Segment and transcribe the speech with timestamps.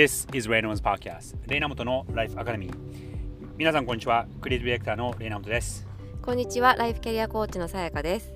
[0.00, 2.74] This is Reynolds Podcast レイナモトのライフアカデミー
[3.58, 5.86] 皆さんこんにちはクリエイティブディレクターのレイナモトです。
[6.22, 8.32] こんにちはライフキャリアコーチのさやかです。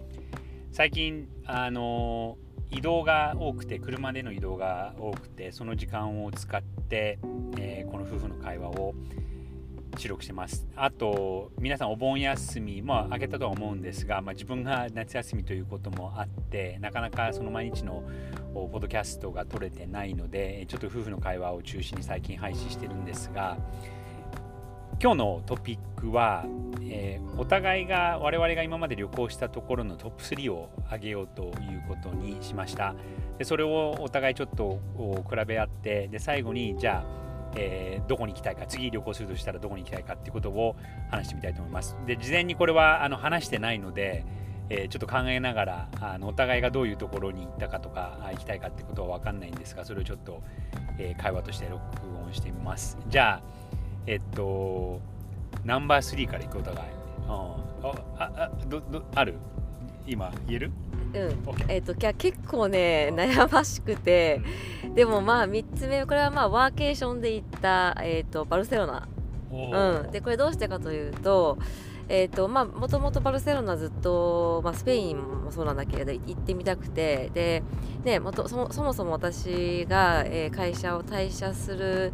[0.73, 2.37] 最近あの
[2.71, 7.19] 移動が多くて車での移動が多くてその時間を使って、
[7.57, 8.95] えー、この夫婦の会話を
[9.97, 10.67] 収録してます。
[10.77, 18.03] あと皆さんお盆休みまあ明けたとは思うんですが、まあ、自分が夏休みということもあってなかなかその毎日の
[18.55, 23.59] ポッドキャストが撮れてないのでちょっと夫婦の会話を中心に最近配信してるんですが
[25.03, 26.47] 今日のトピックは、
[26.83, 32.95] えー、お互いが我々が今まで旅行したところのトップ3を上げようということにしました。
[33.39, 34.79] でそれをお互いちょっと
[35.29, 37.24] 比べ合ってで最後にじゃあ
[37.57, 40.77] えー、どこに行きたいか次旅行するとしたらどこに行きたいかっていうことを
[41.11, 41.97] 話してみたいと思います。
[42.07, 44.25] で事前にこれはあの話してないので、
[44.71, 50.43] えー、ちょっと考えながらあのお互いがどういうところに行ったかとか行きたいかってことは分かんないんですがそれをちょっと、
[50.99, 51.81] えー、会話として録
[52.25, 52.99] 音してみます。
[53.09, 53.43] じゃあ
[54.07, 55.01] えっと
[55.65, 56.89] ナンバー3から行くお互い、
[57.27, 57.57] うん、あ
[58.19, 59.35] あどどある？
[60.07, 60.71] 今言える？
[61.15, 61.21] うん、
[61.69, 64.41] えっ、ー、と結構ね悩ましくて、
[64.95, 69.09] でもまあ3つ目これはまあワーケーションで行った、えーと、バルセロナ、
[69.53, 71.59] うん、でこれどうしてかというと
[72.07, 77.31] えーとまあ、もともとバルセロナずっと、まあ、スペインもそうなんだけれど行ってみたくて。
[77.33, 77.63] で、
[78.05, 82.13] ね、もとそもそもそも私が、えー、会社を退社する、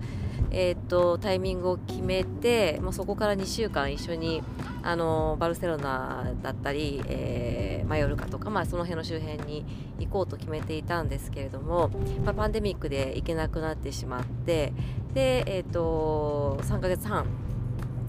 [0.50, 4.42] えーと、タイミングを決めてもうそこから2週間一緒に
[4.82, 9.64] あのバルセロナだったり、えー、マヨルカとか、まあ、その辺の周辺に
[9.98, 11.90] 行こうと決めていたんですけれども、
[12.24, 14.72] まあ、パンデミックで行けなくなってしまって
[15.14, 17.26] で、えーと3ヶ月半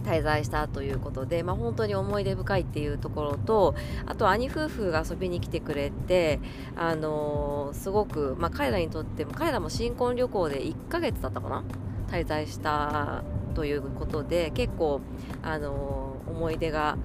[0.02, 3.76] 滞在したということで、まあ、本当に思い出深いっていうところと
[4.06, 6.40] あと兄夫婦が遊びに来てくれて、
[6.76, 11.64] あのー、すごく、まあ、彼らにとっても彼らも新婚旅行で1ヶ月だったかな
[12.12, 13.24] 滞在した
[13.56, 15.02] ということで結構、
[15.42, 16.98] あの、思い出が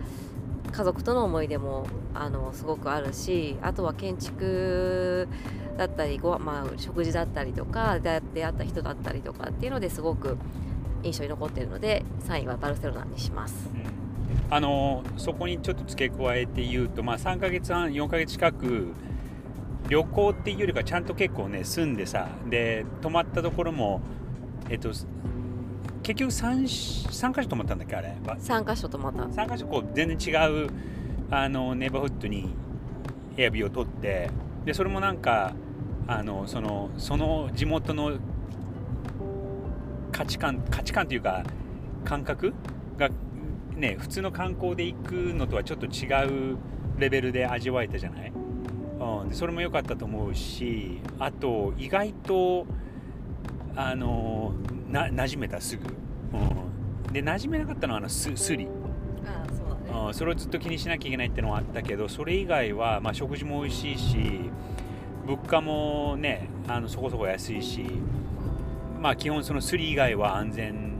[0.72, 5.28] 家族との思い出もあのすごくあるしあとは建築
[5.76, 10.38] だったりご、まあ、食事だったりとか出会った人だったりとかっていうのですごく
[11.02, 13.70] 印象に残っているので3位はバルセロナにします。
[13.72, 18.94] うん、あのそこにちょっと付け加えて言うと、まあ、3か月半4か月近く
[19.88, 24.00] 旅行っていうよりかちゃんと結構ね住んでさで泊まったところも
[24.68, 24.90] えっと
[26.02, 26.62] 結局 3,
[27.08, 29.22] 3箇所泊まったんだっけあれ？3箇所泊まった。
[29.24, 30.70] 3箇所こう全然違う
[31.30, 32.54] あのネイバーフッドに
[33.36, 34.30] エアビーを取って
[34.64, 35.54] でそれもなんか
[36.06, 38.18] あのそのその地元の
[40.12, 41.42] 価値観価値観というか
[42.04, 42.54] 感覚
[42.96, 43.10] が
[43.74, 46.56] ね普通の観光で行くのとはちょっと違う
[46.98, 52.66] レベルで味わえたじゃない、うん、でそれも良かったと思うしあと意外と
[53.76, 54.54] あの
[54.90, 55.84] な馴染めたすぐ、
[56.32, 58.66] うん、で馴染めなかったのはあのススリ
[59.26, 64.50] あそうだね、うん、それをずっと気にしなきゃいけないってのはあったけどそれ以外は、まあ、食事も美味しいし
[65.26, 67.84] 物価もねあのそこそこ安いし
[69.00, 70.96] まあ基本そのスリ以外は安全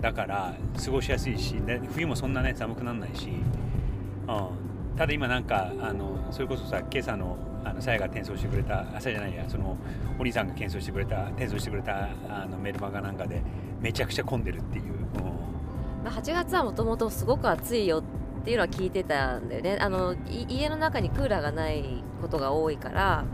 [0.00, 0.54] だから
[0.84, 1.56] 過ごしやすいし
[1.92, 9.76] 冬もそんなね寒くならないし、うん、ただ今なんかあのそれこそさ今朝のあのさやが転送してくれた朝じゃないやその
[10.18, 13.42] お兄さんが転送してくれた転送してくれたあのメルマガなんかで
[13.80, 14.84] めちゃくちゃ混んでるっていう、
[16.04, 18.04] まあ、8月はもともとすごく暑いよ
[18.40, 19.76] っていうのは聞いてたんだよね。
[19.80, 23.24] あの家の中にクーラーがないことが多いから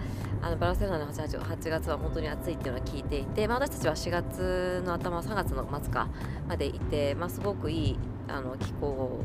[0.41, 6.09] あのバルセロナの 8, 8月は本当に暑いっていうのは聞いていて、まあ、私たちは4月の頭3月の末か
[6.49, 9.21] までいて、まあ、すごくいいあの気候、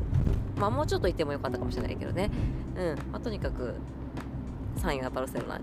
[0.56, 2.30] まあ、もうちょっといてもよかったかもしれないけどね、
[2.76, 2.86] うん。
[3.10, 3.74] まあ、とにかく
[4.78, 5.60] 3位はバルセロナ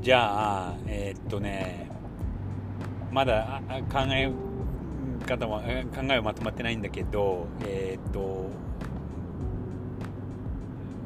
[0.00, 1.90] じゃあえー、っとね
[3.10, 3.60] まだ
[3.92, 4.32] 考え
[5.26, 8.50] 方は考えはまとまってないんだけどえー、っと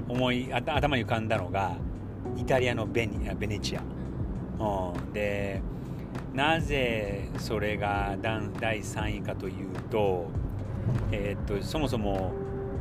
[0.09, 1.77] 思い頭に浮かんだのが
[2.37, 3.83] イタリアのベニベネチア、
[4.61, 5.61] うん、で
[6.35, 10.27] なぜそれが第3位かというと,、
[11.11, 12.33] えー、っとそもそも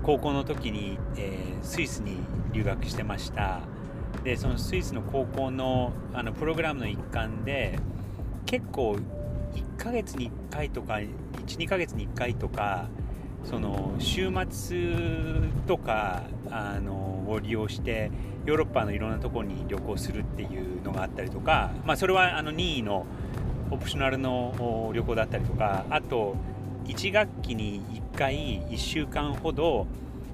[0.05, 2.17] 高校の時に、えー、スイスに
[2.53, 3.61] 留学してました。
[4.23, 7.79] でそのスイスの高校のあのプログラムの一環で
[8.45, 8.97] 結構
[9.55, 10.99] 1ヶ月に1回とか
[11.47, 12.87] 12ヶ月に1回とか
[13.43, 14.93] その週末
[15.67, 16.93] とかあの
[17.27, 18.11] を利用して
[18.45, 23.07] ヨーロッパのいろんなところに旅行するっていうのがあったりとか、まあ、それはあの任意の
[23.71, 26.35] オプショナルの旅行だったりとかあと
[26.85, 27.81] 1学期に
[28.13, 29.87] 1回1週間ほど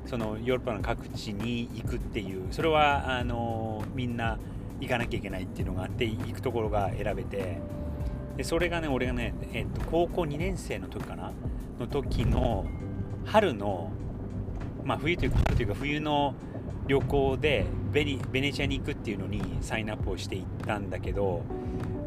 [0.05, 4.37] そのヨーロッパの各地に行くっていうそれはあのみんな
[4.79, 7.59] 行かなきゃいけないっていうのがあって行くところが選べて
[8.37, 11.31] でそれがね俺がね、えっと高校2年生の時かな
[11.79, 12.65] の時の
[13.25, 13.91] 春の
[14.83, 16.33] まあ冬というか春というか冬の
[16.87, 21.43] 旅行でベニベネチアに行くっていうのにサインアップをして行ったんだけど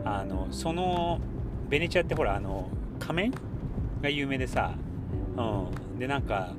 [0.04, 1.20] あのその
[1.68, 2.68] ベネチアってほらあの
[2.98, 3.32] 仮面
[4.02, 4.74] が有名でさ、
[5.36, 5.42] う
[5.96, 6.52] ん、でなんか、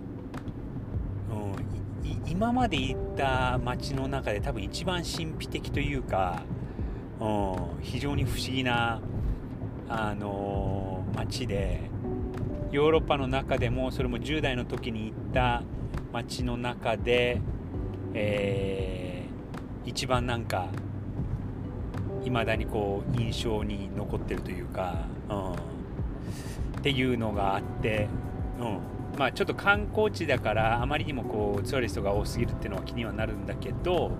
[1.31, 6.43] うん、今まで行った街の中で多分一番神秘的というか、
[7.19, 9.01] うん、非常に不思議な、
[9.87, 11.81] あの街で
[12.71, 15.61] ヨーロッパの中でもそれも10代の時に行った
[16.11, 17.39] 街の中で、
[18.13, 19.05] えー
[19.85, 20.67] 一番なんか
[22.23, 25.55] いまだにこう印象に残ってるというか、うん、
[26.85, 28.07] っていうのがあって、
[28.59, 28.79] うん、
[29.17, 34.11] まあちょっと観光地だからあまりにもこうツアリストが多すぎるっていうのは気にはなるんだけど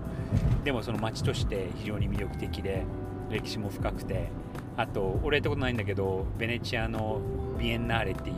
[0.64, 2.82] でもその街として非常に魅力的で
[3.30, 4.30] 歴史も深くて
[4.76, 7.20] あと俺やったことないんだけどベネチアの
[7.56, 8.36] ビエンナーレっていう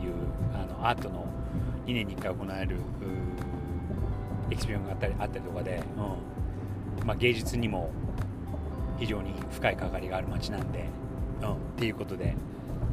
[0.53, 1.25] あのアートの
[1.87, 2.75] 2年に1回行われる
[4.51, 5.81] エキシビションがあったりあったりとかで、
[7.01, 7.07] うん。
[7.07, 7.89] まあ、芸術にも
[8.99, 10.85] 非常に深い関わりがある街なんで、
[11.41, 12.35] うん、っていうことで、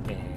[0.08, 0.35] えー、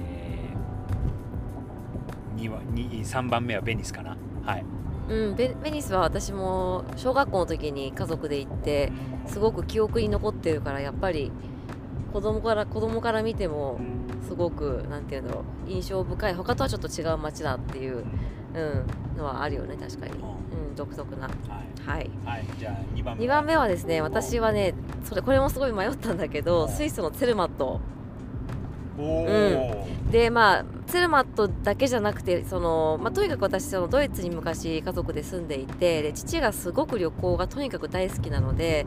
[2.40, 4.16] 2, は2 3番目はベニスかな。
[4.44, 4.64] はい。
[5.08, 8.92] うん、ベベニスは私も小学校の時に家族で行って
[9.26, 11.32] すごく記憶に残ってるからやっぱり
[12.12, 13.80] 子供から子供から見ても
[14.22, 16.34] すごくなんていうんだろう印象深い。
[16.34, 18.04] 他とはちょっと違う街だっていう、
[18.54, 21.26] うん、のはあるよね確かに、うん、独特な。
[21.26, 21.34] はい、
[21.84, 22.10] はい。
[22.24, 27.80] はい、じゃあ2番目2番目はですね私はねそれこれもすごい迷ったんだけどスイスのツェルマット
[28.98, 38.86] おお、でまあツェルマットだけじゃなくてその、まあ、とにかく私そのドイツに昔家族で住んでいてで父がすごく旅行がとにかく大好きなので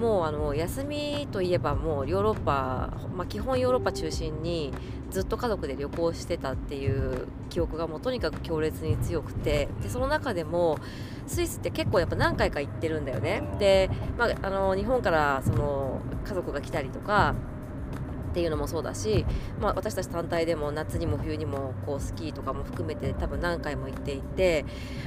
[0.00, 4.72] もうあの休みといえばもうヨーロッパ、まあ、基本ヨーロッパ中心に
[5.10, 10.78] ずっと家族で旅行してたっていう記憶がもうとにかく強烈に強くてでその中でも
[11.28, 13.42] スイスって結構やっぱ何回か行ってるんだよね。
[13.60, 17.36] で、まあ、あの日本からその家族が来たりとか
[18.34, 19.24] っていうのもそうだし、
[19.60, 24.64] まあ、私たち単体でも夏にも冬にもこうスキーとかも含めて多分何回も行っていて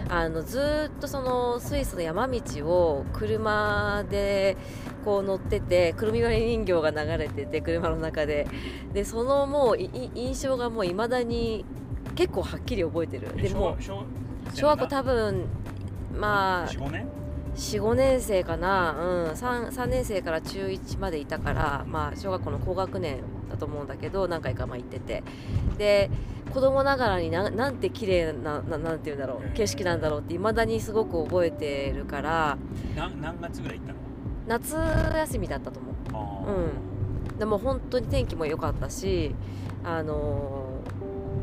[0.07, 4.56] あのずっとそのスイスの山道を車で
[5.03, 8.47] こう乗っててくるみ割り人形が流れてて車の中で。
[8.94, 11.65] でそのもう印象がもういまだに
[12.15, 13.35] 結構はっきり覚えてる。
[13.35, 13.77] でも
[14.53, 15.45] 小学校多分
[16.18, 17.07] まあ45年？
[17.57, 18.95] 45年生かな、う
[19.30, 23.19] ん、3, 3年生から中1までいたから、まあ、小学校の高学年
[23.50, 25.24] だと思うんだけど何回かまあ行ってて。
[25.77, 26.09] で
[26.54, 29.50] 子供ながらにななんて綺麗なななんていうんだろう。
[29.54, 32.57] 景色なんだろうっていまだにすごく覚えてるから。
[32.95, 34.00] な何月ぐらい行ったの？
[34.48, 35.94] 夏休みだったと思う。
[36.13, 39.36] あうん、でも本当に天気も良かったし、
[39.83, 40.69] あの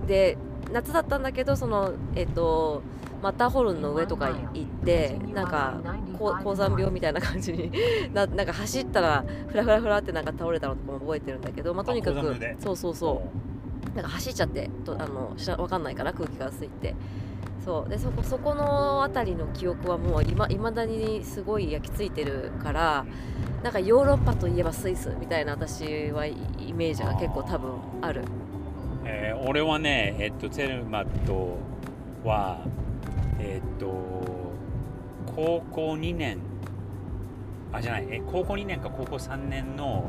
[0.05, 0.39] ーで
[0.73, 2.83] 夏だったんだけどその、えっと
[3.25, 5.81] マッターホルンの上とか行ってなんか
[6.19, 7.73] 高山病みたいな感じに
[8.13, 12.21] ななんか走ったらフラフラフラってなんか倒れたのとかも覚えてるんだけど、まあ、とにかく
[12.61, 13.23] そうそうそ
[13.95, 13.97] う。
[13.97, 16.95] なんか走っちゃってとあの知らわかんないから空気が薄いって。
[17.65, 17.89] そう。
[17.89, 23.07] でそこそこの辺りの記憶はもういま未だにすごい焼き付いてるから
[23.63, 26.35] なんかヨーロッパといえばスイスみたいな私はイ
[26.75, 27.71] メージが結構多分
[28.03, 28.21] ある。
[29.07, 31.59] えー俺はね、えっと、ツェルマット
[32.25, 32.59] は、
[33.39, 33.87] えっと、
[35.35, 36.39] 高校2年、
[37.73, 40.09] あ、じゃない、え高校2年か高校3年の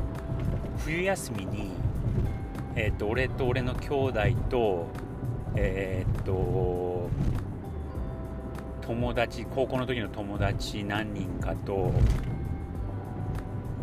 [0.78, 1.70] 冬休みに、
[2.74, 4.86] えっと、俺と俺の兄弟と、
[5.54, 7.08] えっと、
[8.82, 11.92] 友達、高校の時の友達何人かと、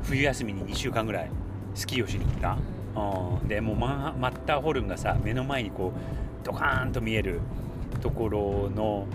[0.04, 1.32] 冬休みに2週間ぐらい
[1.76, 2.58] スキーをしに行った。
[2.96, 7.40] うん、でもうマンマッターホルンがさ目の前にこうドカーンと見える
[8.02, 9.08] ところの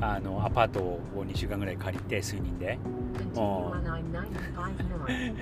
[0.00, 2.78] あのアパートを2週間ぐらい借りて数人で
[3.34, 4.26] Continue on I-95
[5.06, 5.34] north.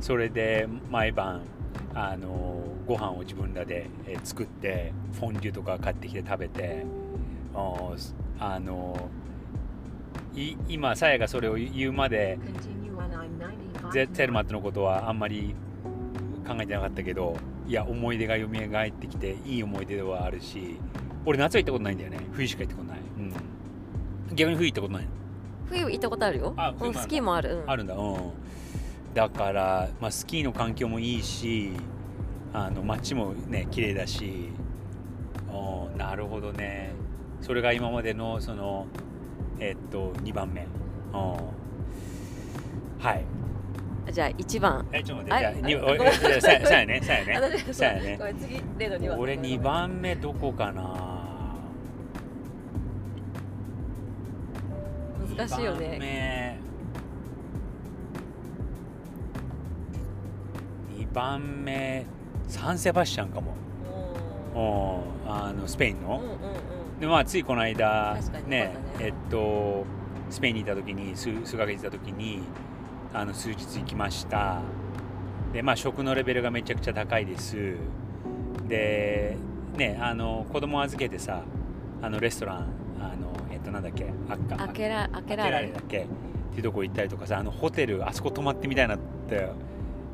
[0.00, 1.42] それで毎晩
[1.94, 6.84] あのご飯を自分らでえー作ってフォンデュとか買ってきて食べて
[7.54, 7.96] うん
[8.38, 9.08] あの
[10.34, 15.54] い今さやがそれを言うまで Continue on I-95 ゼテルマッ.トのことはあんまり
[16.46, 20.78] 考えてなかったけどいや思い出が蘇ってきていい思い出ではあるし
[21.24, 23.05] 俺夏は行ったことないんだよね冬しか行ったことない、うん、
[24.36, 25.08] 逆に冬行ったことないの？
[25.68, 26.54] 冬行ったことあるよ。
[26.56, 27.70] あ冬もあるんスキーもある、うん。
[27.70, 27.94] あるんだ。
[27.94, 28.16] うん。
[29.14, 31.72] だから、まあ、スキーの環境もいいし
[32.52, 34.50] あの街もね綺麗だし。
[35.50, 36.92] うんなるほどね。
[37.40, 38.86] それが今までのその
[39.58, 40.62] えっと2番目。
[40.62, 40.68] うん
[42.98, 43.24] はい。
[44.12, 44.86] じゃあ1番。
[44.92, 45.62] えちょっとあ待って。
[45.66, 47.40] じゃあにおあごめんじゃあささやねさやね。
[47.40, 48.16] 私さやね。
[48.18, 49.18] ごめん次例の2番。
[49.18, 51.05] 俺2番目どこかな？
[55.36, 56.60] 難しいよ2番ね。
[60.90, 62.06] 目2番目
[62.48, 63.54] サンセバスチャンかも。
[64.54, 65.32] おうん。
[65.32, 66.34] あのスペインの、ーうんうんう
[66.96, 67.00] ん。
[67.00, 68.16] でまあついこの間
[68.48, 68.70] ね。
[68.70, 69.84] ねえっと
[70.30, 72.40] スペインにいた時に数数ヶ月いた時に
[73.12, 74.60] あの数日行きました。
[75.52, 77.76] でまあ食のレベルがめちゃくちゃ高いです。
[78.68, 79.36] で
[79.76, 81.42] ねあの子供預けてさ
[82.02, 84.06] あのレストランあのえっとなんだっけ？
[84.28, 85.98] あっ開けら開けら開けられれだっけ。
[86.00, 86.06] っ
[86.50, 88.98] ていうとこ行ったりとかさあのホテルあそこ泊まってみたいなっ
[89.28, 89.50] て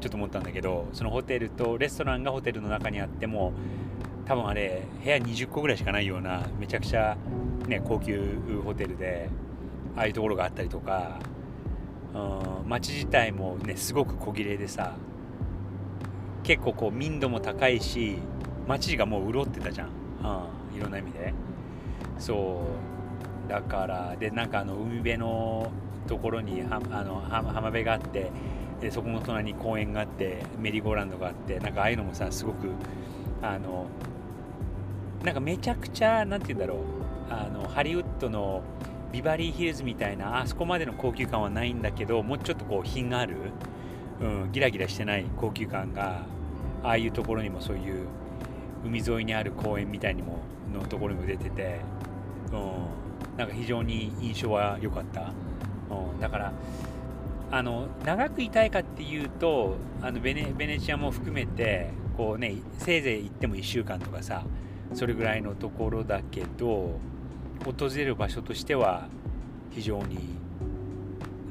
[0.01, 3.53] ちょっと思ったんだけどそのホテルとレストランがホテルの中にあっても
[4.25, 7.17] 多分あれ部屋20個ぐらいしかないようなめちゃくちゃ、
[7.69, 9.29] ね、高級ホテルで
[9.97, 11.21] ああいうところがあったりとか、
[12.13, 12.19] う
[12.67, 14.97] ん、街自体もねすごく小綺麗でさ
[16.43, 18.19] 結構こう民度も高いし
[18.67, 21.33] 街がもう潤ってたじゃん、うん、いろんな意味で
[22.23, 22.93] そう。
[23.49, 25.71] だからでなんかあの海辺の
[26.07, 28.31] ところにはあの浜辺があって
[28.81, 32.69] でそこの隣に公園があってメリーゴーランドがあってなんかああいうのもさすごく
[33.43, 33.87] あの
[35.23, 36.79] なんかめちゃくちゃなんて言うんだろう
[37.31, 38.63] あのハリウッドの
[39.13, 43.37] ビバリーヒルズみたいなあそこまでの高級感はないんだけどもうちょっとこう品がある、
[44.21, 46.25] うん、ギラギラしてない高級感が
[46.83, 48.07] ああいうところにもそういう
[48.85, 50.39] 海沿いにある公園みたいにも
[50.73, 51.81] のところにも出てて、
[52.53, 55.33] うん、なんか非常に印象は良かった、
[55.91, 56.53] うん、だから
[57.51, 64.45] あの長くいたいかっていうとあのベネベネチアも含めてこう、ね、せいぜい行っても1週間とかさ
[64.95, 66.99] それぐらいのところだけど
[67.65, 69.09] 訪れる場所としては
[69.71, 70.37] 非常に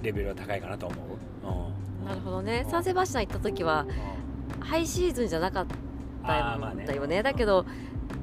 [0.01, 0.99] レベルは高いかなと思う。
[2.01, 2.05] うん。
[2.05, 2.65] なるほどね。
[2.69, 3.85] サンセバスチャン行った時は
[4.59, 5.75] ハイシーズンじゃなかった
[6.23, 7.23] あーまあねね。
[7.23, 7.65] だけど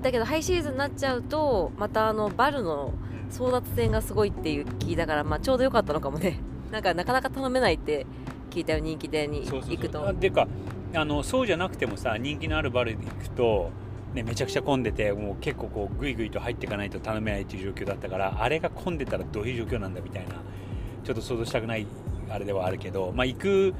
[0.02, 3.18] だけどハイシーズンになっちゃうとまたあのバルのうん。
[3.28, 6.40] 争奪戦がすごいっていう聞いたから、まあ、ちょうどよかったのかもね。
[6.72, 8.06] なんかなかなか頼めないって
[8.50, 10.06] 聞いたよ人気店に行くと。
[10.06, 10.46] あてか
[10.94, 13.70] あのそうじゃなくてもさ人気のあるバルに行くと、
[14.14, 20.36] ね、めちゃくちゃ混んでてもう結構こうグイグイと入っていかないと頼めないっていう状況だったからあれが混んでたらどういう状況なんだみたいな
[21.04, 21.86] ちょっと想像したくない
[22.30, 23.74] あれではあるけど、まあ、行く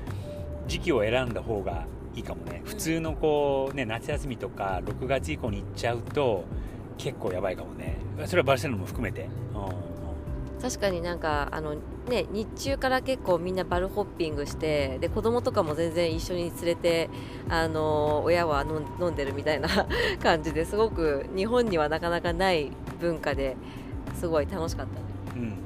[0.67, 1.87] 時期を選んだ方が
[2.19, 6.45] いいかもね普通のこう、ね、夏休みとか6月以降に行っちゃうと
[6.99, 7.97] 結構やばいかもね
[8.27, 11.77] それはバルセロナも含めて、うん、確かになんかあの、
[12.09, 17.09] ね、日中から結構みんなバルホッピングしてで子供とかも全然一緒に連れて
[17.49, 18.65] あの親は
[19.01, 19.69] 飲んでるみたいな
[20.21, 23.57] 感じですごく日本にはなかなかない文化で
[24.15, 25.07] すごい楽しかったね。
[25.37, 25.59] うん、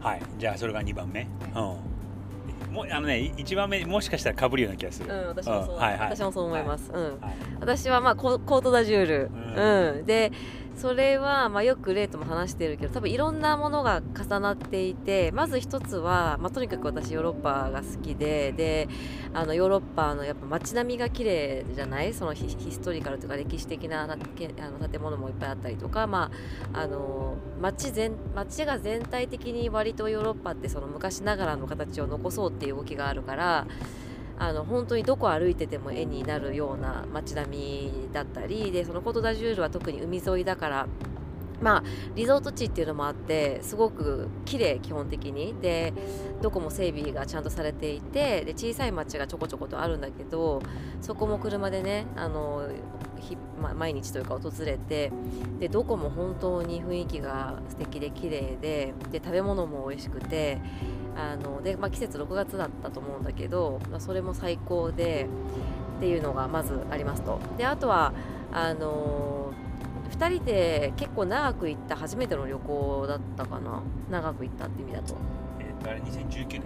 [0.00, 1.28] はい、じゃあそれが2番目。
[1.54, 1.91] うん。
[2.72, 5.12] もうあのね、1番目もしかしたら被るような気がする。
[5.12, 6.90] うん、私もそう、はいはい私もそう思います。
[6.90, 7.36] うん、はい。
[7.60, 10.32] 私はまあココートダジュール、ううんで
[10.82, 18.88] それはまあよくレイとも話してるけど多分いろんなものが重なっていてまず一つは、まあ、とにかく私ヨーロッパが好きでで
[19.32, 22.12] あのヨーロッパのやっぱ街並みが綺麗じゃない？
[22.12, 24.16] そのヒヒストリカルとか歴史的なあの
[24.88, 26.32] 建物もいっぱいあったりとか、ま
[26.72, 33.68] あ、あの街全街が全体的に割とヨーロッパってその昔ながらの形を残そうっていう動きがあるから
[34.38, 40.86] あの本当にどこ歩いてても絵になるような街並みだったりでそのコトダジュールは特に海沿いだから
[41.60, 41.84] まあ
[42.16, 45.54] リゾート地っていうのもあってすごく綺麗基本的に。
[45.60, 45.92] で
[46.42, 50.60] どこも整備がちゃんとされていてで小さい町がちょこちょことあるんだけど
[51.00, 52.68] そこも車でねあの
[53.20, 55.12] ひ、ま、毎日というか訪れて
[55.60, 60.58] でどこも本当に雰囲気が素敵で綺麗でで食べ物も美味しくて
[61.16, 65.28] あので、まあ、季節6月だったと思うんだけど、まあ、それも最高で
[65.98, 68.12] っていうのがまずありますとであとは
[68.52, 69.52] あの
[70.10, 73.82] 2人で結構長く行った初めての旅行だったかな？
[74.10, 75.16] 長く行ったって意味だと
[75.58, 76.60] えっと、あれ2019年。
[76.60, 76.62] 2019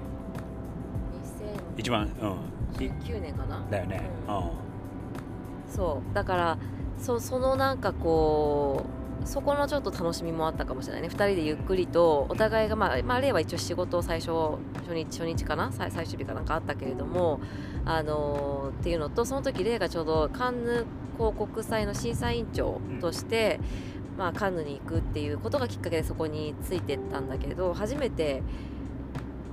[1.78, 2.84] 一番、うん。
[2.84, 3.64] い年かな？
[3.70, 4.02] だよね。
[4.28, 4.50] ううんん。
[5.68, 6.58] そうだから
[6.98, 11.08] そそのなんかこうそこのちょっと楽しみもあったかもしれないね。
[11.08, 14.30] 2人でゆっくりとお互いがまあ、まあ、例は一応仕事を最初
[14.86, 15.72] 初日初日かな？
[15.72, 17.40] 最最終日かなんかあったけれども
[17.84, 23.58] あのーっていうのとその時レイがちょうどカンヌ広告祭の審査委員長として、
[24.18, 28.42] まあ、カンヌに行くっていうことがきっかけでそこについてったんだけど初めて、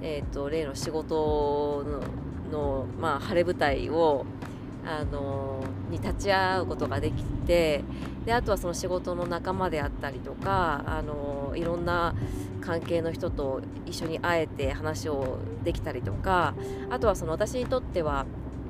[0.02, 2.02] えー、とレイの仕事の
[2.52, 4.26] の、まあ、晴れ舞台を
[4.86, 7.84] あのに立ち会うことができて
[8.26, 12.16] であとはその仕事の仲間であったりとかあのいろんな
[12.62, 16.56] 関係の人と一緒に会えて話をできたりとか
[16.90, 18.26] あとはその私にとっては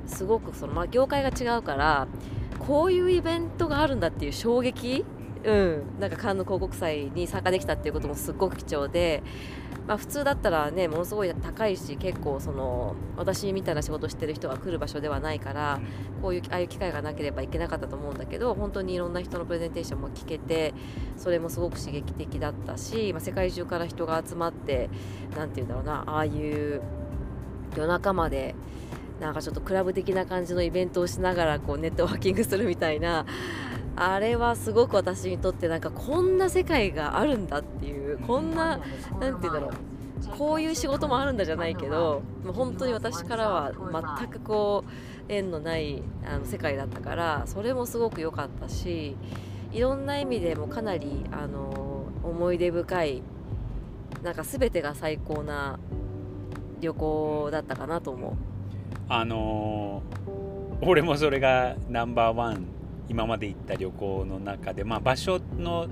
[0.05, 2.07] すごくその、まあ、業界が違うから
[2.59, 5.05] こういうイベントがあるんだっていう衝撃
[5.45, 9.21] うん、なんかカンヌ広告祭に参加できたっていうこともすっごく貴重で、
[9.87, 15.81] まあ、普通だったらねものすごい高いし結構その私みたいな仕事してる人が来る場所ではないから
[16.21, 20.73] こういうああいう機会がなければいけなかったと思うんだけど本当にいろんな人のプレゼンテーションも聞けて
[21.17, 24.89] それもすごく刺激的だったし、まあ、世界中から人が集まって
[25.35, 26.81] なんて言うんだろうなああいう
[27.75, 28.55] 夜中まで
[29.19, 33.25] なんかちょっとクラブ的な感じのイベントをしながらこうネットワーキングするみたいな
[33.95, 38.88] あれはすごく私にとってなんかこんな世界があるんだっていうこんななんて
[39.19, 39.71] 言うんだろう。
[40.38, 42.21] こういう仕事もあるんだじゃないけど
[42.53, 43.73] 本当に私からは
[44.19, 44.91] 全くこう
[45.27, 49.17] 縁のないあの世界だったからそれもすごく良かったし
[49.73, 53.21] いろんな意味でもかなりあの思い出深い
[54.23, 55.77] なんか全てが最高な
[56.79, 58.33] 旅行だったかなと思う。
[59.09, 60.43] あのー
[60.85, 62.65] 俺もそれがナンバーワン
[63.10, 65.88] 今まで行った旅行の中で、まあ、場所の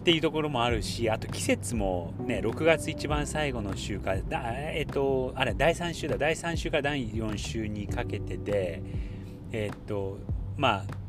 [0.00, 6.16] っていうところもあるしあと季節もね6月一番最後の週かだえっとあれ第3週だ。
[6.16, 8.82] 第3週から第4週にかけてで
[9.52, 10.16] えっと
[10.56, 11.00] まあ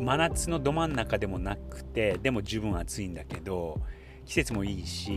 [0.00, 3.80] 真夏のど真ん中でもなくてでも十分暑いんだけど
[4.26, 5.12] 季節もいいし、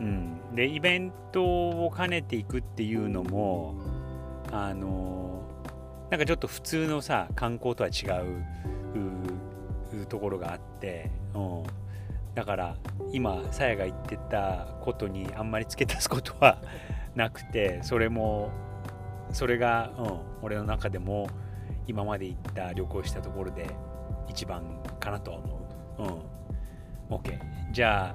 [0.00, 3.80] うん、でイベントを兼ねていくっていうのも
[4.52, 5.45] あの
[6.10, 11.62] なんかちょっと普通のさ観光とは違うところがあって、うん、
[12.34, 12.76] だから
[13.12, 16.58] 今さやが言ってたことにあんまり付け足すことは
[17.14, 18.50] なくてそれも
[19.32, 21.28] それが、うん、俺の中でも
[21.86, 23.66] 今まで行った旅行したところで
[24.28, 25.60] 一番かなとは思
[25.98, 26.02] う。
[27.10, 27.38] うん、OK
[27.72, 28.14] じゃ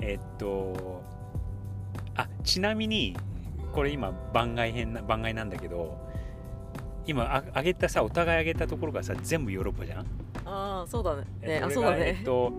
[0.00, 1.02] えっと
[2.16, 3.16] あちなみに
[3.72, 6.05] これ今番外編な番外なんだけど
[7.06, 10.06] 今あ上げたさお互い上げたところがさ全部ヨーロッパじゃん？
[10.44, 11.22] ああそうだね。
[11.22, 12.16] ねえあそうだね。
[12.18, 12.52] えっと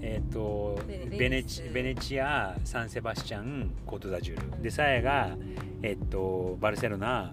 [0.00, 0.80] えっと
[1.18, 4.62] ベネチベネチアサンセバスチャンコートダジュール。
[4.62, 5.36] でさやが
[5.82, 7.32] えっとバルセロナ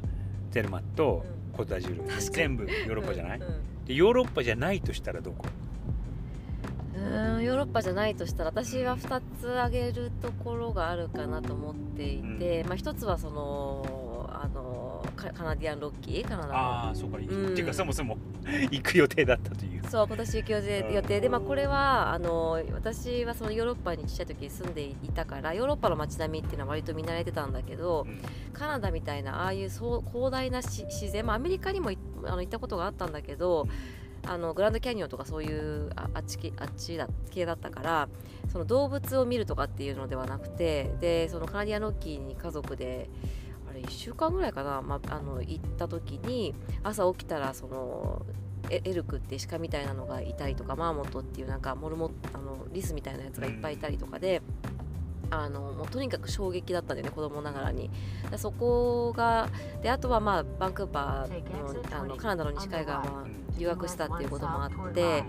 [0.52, 1.36] ゼルマットうん。
[1.56, 2.22] コートダジュール。
[2.32, 3.86] 全部ヨーロッパじゃない、うんうん。
[3.86, 5.46] でヨーロッパじゃないとしたらどこ？
[6.96, 16.56] うーんヨーロッパじゃないとしたら私は2つ挙げるところがあるかなと思っていて、まあ、1つはそのあのカカナディアンロッキーカナダの。
[16.56, 17.22] ああそうか、ん。
[17.22, 18.18] っていうかそもそも
[18.72, 19.84] 行く予定だったという。
[19.90, 28.20] そう今年行く予定予定で、まあ、これはあの私はそのヨーロッパにちっちゃい時に住んでいたからヨーロッパの街並みっていうのは割と見慣れてたんだけどうん。
[28.54, 33.68] カナダみたいなああいうそう広大なし自然、まあ、アメリカにもいあの行ったことがあったんだけど
[34.28, 38.10] あのグランドキャニオンとかそういうああっち系あっちだ系だったから
[38.52, 43.10] その動物を見るとかっていうのではなくてでそのカナディアンロッキーに家族で
[43.45, 43.45] あ
[43.76, 48.26] れ1週間ぐらいかな、まあ、あの行った時に朝起きたらその
[48.70, 54.42] エエルクって鹿みたいなのがいたりとかマーモットっていうなんかモルモあのリスみたいなやつがいっぱいいたりとかで。
[55.32, 57.90] あのもうとにかく衝撃だったんだよね子供ながらに。
[58.30, 59.50] でそこが
[59.82, 63.26] であとはまあバンクーバーのあのカナダの西海岸は
[63.58, 65.24] 留学したっていうこともあって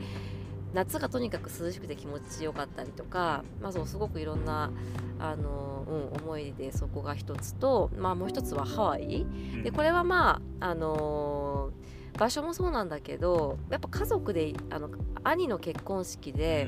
[0.77, 4.71] 夏がとにかく涼しくて気持ちよかったりとか、まあ、そうすごくいろんな
[5.19, 9.27] あの、うん、思い出そこが一つと、まあ、もう一つはハワイ。
[9.65, 14.89] でこれはまああのー場所もそうなんだけどやっぱ家族であの
[15.23, 16.67] 兄の結婚式で、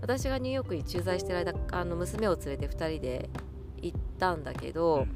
[0.00, 3.28] 私がニューヨークに駐在してる間あの娘を連れて2人で
[3.82, 5.06] 行ったんだけど、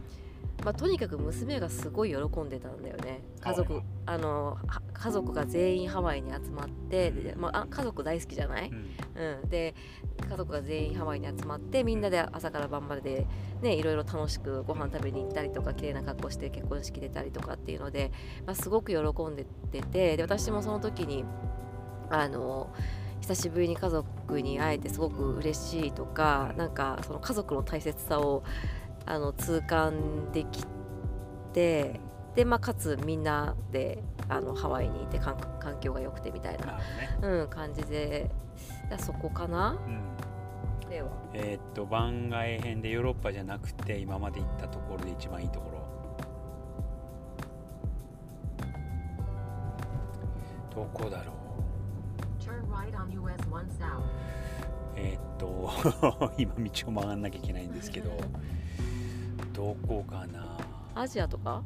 [0.64, 3.22] まあ、とにかく娘がすごい喜んでたんだよね。
[3.40, 9.40] 家族あのは家族が全員ハワイに集まってで、まあ、あ家族大好きじゃない、うん。
[9.40, 9.74] うん、で
[10.28, 13.26] 家族が全員ハワイに集まってみんなで朝から晩まで
[13.62, 18.12] ねいろいろ楽しくご飯食べに行ったりとか綺麗な格好して結婚式出たりとかっていうので、
[18.46, 21.24] まあ、すごく喜んでててで私もその時に
[22.10, 22.70] あの
[23.22, 28.42] 久しぶりに家族に会えてすごく嬉しいとかなんかその家族の大切さを
[29.06, 30.64] あの痛感でき
[31.54, 32.00] て
[32.34, 36.78] で、まあ、かつみんなであのハワイにいて環環境が良くてみたいな。
[37.20, 38.30] うん、感じで。
[38.88, 39.76] だそこかな。
[39.86, 40.88] うん。
[40.88, 41.08] では。
[41.34, 45.80] えーっと番外編でヨーロッパじゃなくて今まで行ったところで一番いいところ。
[50.74, 52.42] どこだろう。
[52.42, 54.02] Turn right on US 1 South.
[54.96, 55.70] えーっと
[56.38, 58.10] 今道を曲がんなきゃいけないんですけど。
[59.52, 60.56] どこかな。
[60.94, 61.62] アジアとか？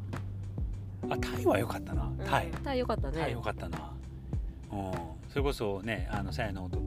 [1.10, 2.10] あタイは良かったな。
[2.26, 2.52] タイ、うん。
[2.62, 2.78] タイ。
[2.78, 3.18] よかったね。
[3.18, 3.92] タイ良かったな。
[4.72, 4.92] うん。
[5.28, 6.78] それこそねあのさやの弟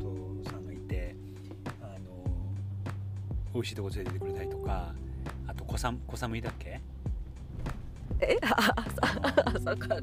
[0.50, 1.16] さんがいて
[1.82, 2.24] あの
[3.54, 4.94] 美味しいとこ連れてくれたりとか
[5.48, 6.80] あと小さ小寒いだっけ？
[8.22, 8.38] え？
[8.44, 8.86] ああ
[9.46, 9.98] あそうか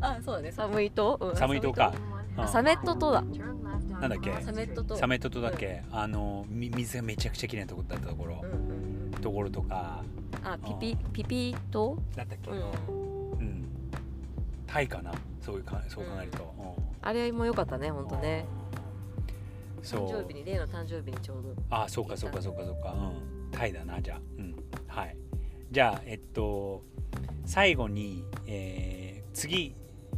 [0.00, 0.50] あそうだね。
[0.52, 1.92] 寒いと、うん寒いとか。
[2.48, 3.22] サメットとだ。
[4.00, 4.32] なんだっけ？
[4.42, 4.96] サメットと。
[4.96, 9.20] サメットとだっけ、あのみ水がめちゃくちゃ綺麗なとこだったところ、うんうんうん。
[9.20, 10.02] ところとか。
[10.42, 11.96] あピピピピと？
[12.16, 12.62] だったっけ、ううんん
[14.74, 15.12] タイかな。
[15.40, 16.84] そういうかそう考えると、うん。
[17.00, 18.44] あれも良かったね本当ね。
[19.82, 21.54] 誕生日に例の誕生日にちょうど。
[21.70, 22.92] あそうかそうかそうかそうか。
[22.92, 23.50] うん。
[23.52, 24.20] タイだなじゃあ。
[24.36, 24.56] うん。
[24.88, 25.16] はい。
[25.70, 26.82] じゃあえっと
[27.44, 29.74] 最後に、えー次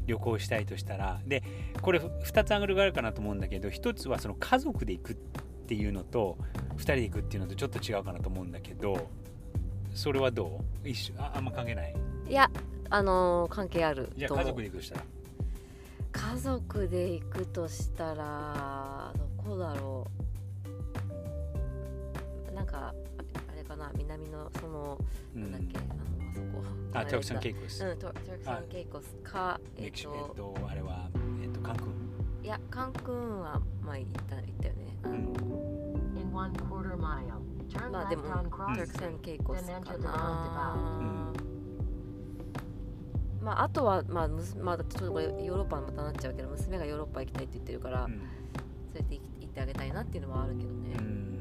[0.07, 1.43] 旅行したいとしたらで
[1.81, 5.17] これ2つアングルがあるかなと思うんだけど1つはその家族で行くっ
[5.67, 6.37] ていうのと
[6.77, 9.09] 2人で行くっていうのとちょっと違うかなと思うんだけど
[9.95, 10.89] それはどう？
[10.89, 11.95] 一緒ああんま関係ない？
[12.29, 12.51] いや
[12.91, 15.05] あのー関係あるじゃあ家と思う族で行くとしたら。
[16.13, 20.07] 家族で行くとしたらどこだろ
[22.51, 22.55] う。
[22.55, 22.95] なんかあ
[23.53, 24.99] あれかな南のその
[25.35, 25.95] うなんだっけ、あの
[26.31, 26.47] あそこ。
[26.95, 29.61] あトークサンケイイコス、うんトトークサンケイコスか。
[29.77, 31.11] えっととあれは
[31.43, 31.87] えっとカンクン。
[32.45, 34.99] いやカンクンはまあ行った行ったよね。
[35.03, 35.27] あの、うん。
[36.19, 39.19] In one quarter mile, turn まあでもトークサン Street.
[39.21, 41.35] ケイコスかな。
[41.35, 41.46] roundabout.
[43.47, 44.29] まああとはまあ
[44.61, 48.19] まあちょっとこれヨーロッパまたなっちゃうけど娘がヨーロッパ行きたいって言ってるから、うん。
[48.19, 48.25] 連
[48.95, 51.39] れて行ってあげたいなっていうのはあるけどね、うん。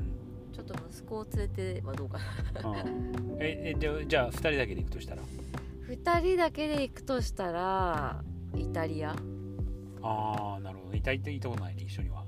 [0.53, 2.19] ちょっと息子を連れてはどうか
[2.53, 2.69] な。
[2.69, 5.21] うんええじゃあじゃあ2人だけで行くとしたら
[5.87, 8.21] ？2人だけで行くとしたら
[8.55, 9.15] イタリア。
[10.03, 10.95] ああなるほど。
[10.95, 12.23] イタリア行ったことないね一緒には、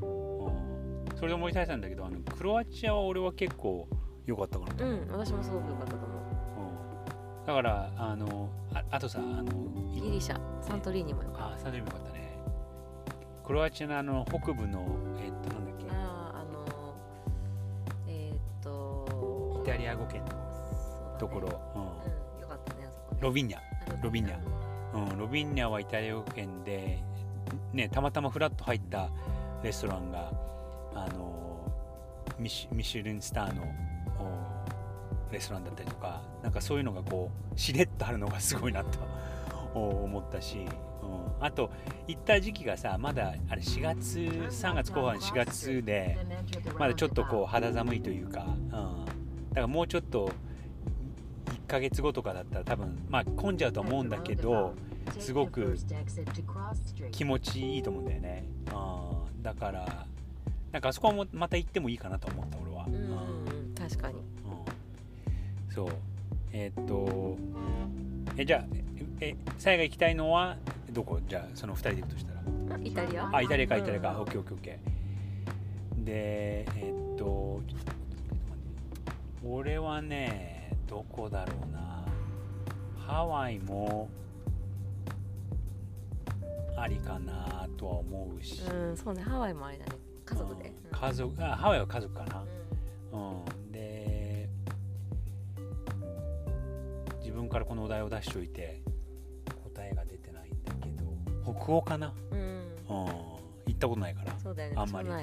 [0.00, 0.46] うん。
[0.46, 3.88] うん、それで思い出したんだけどあのクロアチアは俺は結構
[4.26, 4.74] 良かったかな。
[4.74, 7.42] とう思う、ん私もすごく良かったと思う。
[7.42, 8.50] んだからあの
[8.90, 12.38] ああとさあのうギリシャサントリーニもよかっあサントリーもよかったね。
[13.44, 14.86] クロアチアのあの北部の
[15.22, 15.84] えっとなんだっけ？
[15.86, 16.94] たあーあの
[18.08, 21.18] えーっとイタリア語圏のそうだね。
[21.18, 21.78] ところ、う
[22.38, 22.42] ん。
[22.42, 23.16] よかったねあそこね。
[23.16, 23.58] うん、ロビンニャ。
[23.58, 23.62] あ
[24.02, 24.38] ロビンニャ。
[24.94, 26.98] うん、ロビンニャはイタリア語圏で、
[27.72, 29.10] ね、たまたまフラッと入った
[29.62, 30.32] レストランが、
[30.94, 31.60] あの
[32.38, 33.64] ミシミシュリンスターの
[34.18, 34.57] お
[35.32, 38.98] レストランだったりとかなんかそういうのがこうしれっとあるのがすごいなと
[39.74, 40.62] お 思ったし、う
[41.42, 41.70] ん、あと
[42.06, 46.18] 行った時期がさまだあれ4月3月後半4月で
[46.78, 50.30] まだちょっとこう.肌寒いというか、うん、だからもうちょっと
[51.46, 54.74] 1ヶ月後とかだったら多分まあ混んじゃうと思うんだけど
[55.18, 55.76] すごく.
[57.12, 60.06] 気持ちいいと思うんだよね、うん、だから
[60.72, 64.27] なんかあそこはもまた行ってもいいかなと思った俺は、うん確かにうん
[65.78, 65.88] そう
[66.52, 67.36] えーっと
[68.36, 68.64] えじゃあ
[69.20, 70.56] ええさやが行きたいのは
[70.90, 71.20] どこ？
[71.28, 72.40] じゃあその2人で行くとしたら。
[72.74, 73.30] あイタリア？
[73.32, 76.04] あイタリアかイタリアか、うんオッケーオッケーオッケー。
[76.04, 77.92] でえーっとちょっと待って
[79.46, 82.04] 俺はねどこだろうな。
[83.06, 84.08] ハワイも
[86.76, 89.22] ありかなとは思うし、うんそうね。
[89.22, 89.92] ハワイもあれだね。
[90.24, 90.98] 家族で、うん。
[90.98, 92.44] 家族あハワイは家族かな、
[93.12, 93.67] うん、で
[97.42, 98.82] 分からこのお題を出しておいて
[99.74, 101.04] 答えが出てないんだけど
[101.60, 102.46] 北欧かな、うん、うん。
[102.46, 102.52] う
[103.04, 103.10] ん、行
[103.72, 104.38] ったことないから。
[104.38, 104.76] そうだよね。
[104.78, 105.08] あんまり。
[105.08, 105.14] うん。
[105.16, 105.20] う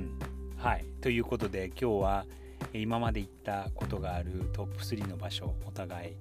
[0.00, 0.18] ん。
[0.56, 0.84] はい。
[1.00, 2.26] ということで今日は
[2.72, 6.12] えー今まで行ったことがあるトップ3の場所お互い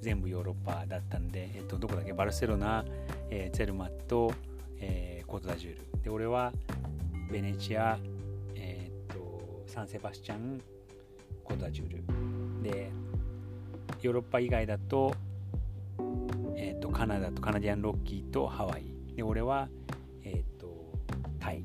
[0.00, 2.12] 全部ヨーロッパだったんで、えっと、どこだっけ？
[2.12, 2.84] バルセロナ、
[3.30, 4.32] えーツェルマット、
[4.78, 6.02] えーコートダジュール。
[6.02, 6.52] で俺は
[7.30, 7.98] ベネチア、
[8.54, 10.60] えーっとサンセバスチャン
[11.44, 12.62] コートダジュール。
[12.62, 12.90] で
[14.02, 15.14] ヨーロッパ以外だと,、
[16.56, 18.84] えーっとカナダとカナディアンロッキーとハワイ。
[19.16, 19.68] で俺は、
[20.24, 20.92] えーっと
[21.38, 21.64] タイ。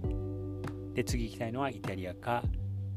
[0.93, 2.43] で次行きたいのはイタリアか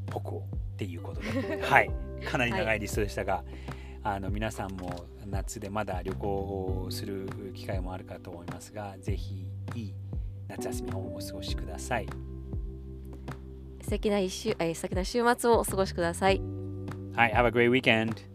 [0.09, 1.61] 北欧っていうことで。
[1.63, 1.91] はい。
[2.25, 3.43] かなり長いリストでしたが、
[4.03, 9.93] あの皆さんも夏でまだ旅行をする機会もあるかと思いますがぜひいい
[10.47, 12.07] 夏休みをお過ごしください。
[13.81, 16.41] 素敵な一週、えー素敵な週末をお過ごしください。
[17.13, 17.33] はい。
[17.33, 18.28] Have a great weekend